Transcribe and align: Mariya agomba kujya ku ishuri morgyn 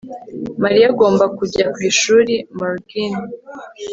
Mariya 0.63 0.85
agomba 0.91 1.25
kujya 1.37 1.63
ku 1.73 1.79
ishuri 1.89 2.33
morgyn 2.57 3.13